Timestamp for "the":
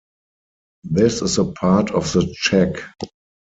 2.11-2.33